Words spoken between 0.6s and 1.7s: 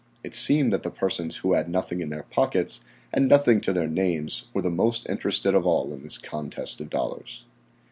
that the persons who had